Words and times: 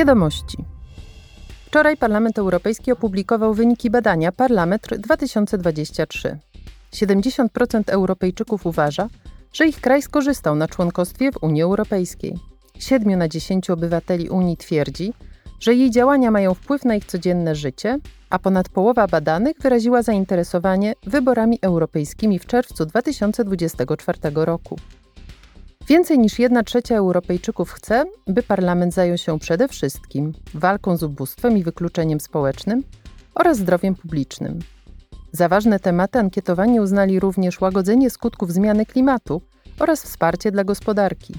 Wiadomości. 0.00 0.64
Wczoraj 1.66 1.96
Parlament 1.96 2.38
Europejski 2.38 2.92
opublikował 2.92 3.54
wyniki 3.54 3.90
badania 3.90 4.32
Parlametr 4.32 4.98
2023. 4.98 6.38
70% 6.92 7.82
Europejczyków 7.86 8.66
uważa, 8.66 9.08
że 9.52 9.66
ich 9.66 9.80
kraj 9.80 10.02
skorzystał 10.02 10.56
na 10.56 10.68
członkostwie 10.68 11.32
w 11.32 11.42
Unii 11.42 11.62
Europejskiej. 11.62 12.34
7 12.78 13.18
na 13.18 13.28
10 13.28 13.70
obywateli 13.70 14.28
Unii 14.28 14.56
twierdzi, 14.56 15.12
że 15.60 15.74
jej 15.74 15.90
działania 15.90 16.30
mają 16.30 16.54
wpływ 16.54 16.84
na 16.84 16.94
ich 16.94 17.04
codzienne 17.04 17.54
życie, 17.54 17.98
a 18.30 18.38
ponad 18.38 18.68
połowa 18.68 19.06
badanych 19.06 19.56
wyraziła 19.62 20.02
zainteresowanie 20.02 20.94
wyborami 21.06 21.58
europejskimi 21.62 22.38
w 22.38 22.46
czerwcu 22.46 22.86
2024 22.86 24.18
roku. 24.34 24.76
Więcej 25.90 26.18
niż 26.18 26.38
1 26.38 26.64
trzecia 26.64 26.96
Europejczyków 26.96 27.72
chce, 27.72 28.04
by 28.26 28.42
parlament 28.42 28.94
zajął 28.94 29.18
się 29.18 29.38
przede 29.38 29.68
wszystkim 29.68 30.32
walką 30.54 30.96
z 30.96 31.02
ubóstwem 31.02 31.58
i 31.58 31.62
wykluczeniem 31.62 32.20
społecznym 32.20 32.82
oraz 33.34 33.58
zdrowiem 33.58 33.94
publicznym. 33.94 34.58
Za 35.32 35.48
ważne 35.48 35.80
tematy 35.80 36.18
ankietowani 36.18 36.80
uznali 36.80 37.20
również 37.20 37.60
łagodzenie 37.60 38.10
skutków 38.10 38.52
zmiany 38.52 38.86
klimatu 38.86 39.42
oraz 39.78 40.02
wsparcie 40.02 40.52
dla 40.52 40.64
gospodarki. 40.64 41.34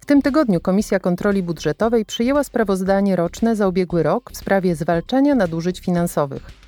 W 0.00 0.06
tym 0.06 0.22
tygodniu 0.22 0.60
Komisja 0.60 1.00
Kontroli 1.00 1.42
Budżetowej 1.42 2.04
przyjęła 2.04 2.44
sprawozdanie 2.44 3.16
roczne 3.16 3.56
za 3.56 3.68
ubiegły 3.68 4.02
rok 4.02 4.30
w 4.32 4.36
sprawie 4.36 4.76
zwalczania 4.76 5.34
nadużyć 5.34 5.80
finansowych. 5.80 6.65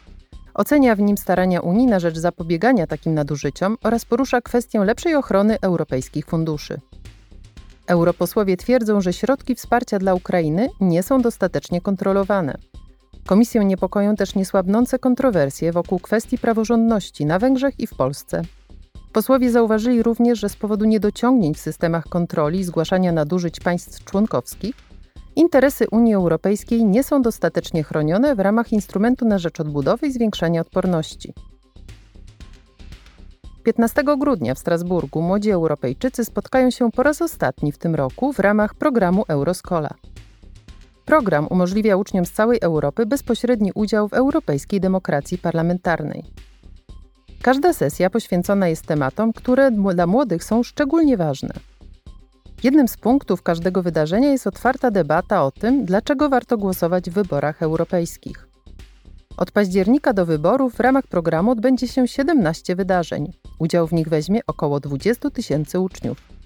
Ocenia 0.59 0.97
w 0.97 1.01
nim 1.01 1.17
starania 1.17 1.61
Unii 1.61 1.87
na 1.87 1.99
rzecz 1.99 2.19
zapobiegania 2.19 2.87
takim 2.87 3.15
nadużyciom 3.15 3.77
oraz 3.83 4.05
porusza 4.05 4.41
kwestię 4.41 4.85
lepszej 4.85 5.15
ochrony 5.15 5.59
europejskich 5.61 6.27
funduszy. 6.27 6.81
Europosłowie 7.87 8.57
twierdzą, 8.57 9.01
że 9.01 9.13
środki 9.13 9.55
wsparcia 9.55 9.99
dla 9.99 10.15
Ukrainy 10.15 10.69
nie 10.81 11.03
są 11.03 11.23
dostatecznie 11.23 11.81
kontrolowane. 11.81 12.59
Komisję 13.27 13.65
niepokoją 13.65 14.17
też 14.17 14.35
niesłabnące 14.35 14.99
kontrowersje 14.99 15.73
wokół 15.73 15.99
kwestii 15.99 16.39
praworządności 16.39 17.27
na 17.27 17.39
Węgrzech 17.39 17.81
i 17.81 17.87
w 17.87 17.95
Polsce. 17.95 18.43
Posłowie 19.13 19.51
zauważyli 19.51 20.03
również, 20.03 20.39
że 20.39 20.49
z 20.49 20.57
powodu 20.57 20.85
niedociągnięć 20.85 21.57
w 21.57 21.61
systemach 21.61 22.05
kontroli 22.05 22.59
i 22.59 22.65
zgłaszania 22.65 23.13
nadużyć 23.13 23.61
państw 23.61 24.05
członkowskich, 24.05 24.88
interesy 25.39 25.87
Unii 25.91 26.15
Europejskiej 26.15 26.85
nie 26.85 27.03
są 27.03 27.23
dostatecznie 27.23 27.83
chronione 27.83 28.35
w 28.35 28.41
ramach 28.41 28.73
instrumentu 28.73 29.25
na 29.25 29.39
rzecz 29.39 29.61
odbudowy 29.61 30.07
i 30.07 30.13
zwiększania 30.13 30.61
odporności. 30.61 31.35
15 33.65 34.03
grudnia 34.19 34.55
w 34.55 34.59
Strasburgu 34.59 35.23
młodzi 35.23 35.51
Europejczycy 35.51 36.25
spotkają 36.25 36.71
się 36.71 36.91
po 36.91 37.03
raz 37.03 37.23
ostatni 37.23 37.73
w 37.73 37.79
tym 37.79 37.95
roku 37.95 38.33
w 38.33 38.39
ramach 38.39 38.75
programu 38.75 39.25
Euroscola. 39.29 39.91
Program 41.05 41.47
umożliwia 41.51 41.97
uczniom 41.97 42.27
z 42.27 42.33
całej 42.33 42.59
Europy 42.63 43.07
bezpośredni 43.07 43.73
udział 43.75 44.09
w 44.09 44.13
europejskiej 44.13 44.81
demokracji 44.81 45.39
parlamentarnej. 45.39 46.25
Każda 47.43 47.73
sesja 47.73 48.11
poświęcona 48.11 48.69
jest 48.69 48.87
tematom, 48.87 49.33
które 49.33 49.71
dla 49.71 50.07
młodych 50.07 50.45
są 50.45 50.63
szczególnie 50.63 51.17
ważne. 51.17 51.55
Jednym 52.63 52.89
z 52.89 52.97
punktów 52.97 53.43
każdego 53.43 53.83
wydarzenia 53.83 54.29
jest 54.29 54.47
otwarta 54.47 54.91
debata 54.91 55.45
o 55.45 55.51
tym, 55.51 55.85
dlaczego 55.85 56.29
warto 56.29 56.59
głosować 56.59 57.11
w 57.11 57.13
wyborach 57.13 57.63
europejskich. 57.63 58.49
Od 59.37 59.51
października 59.51 60.13
do 60.13 60.27
wyborów 60.27 60.75
w 60.75 60.81
ramach 60.81 61.07
programu 61.07 61.51
odbędzie 61.51 61.89
się 61.89 62.09
17 62.09 62.77
wydarzeń. 62.77 63.33
Udział 63.59 63.87
w 63.87 63.93
nich 63.93 64.09
weźmie 64.09 64.41
około 64.47 64.81
20 64.81 65.31
tysięcy 65.31 65.81
uczniów. 65.81 66.38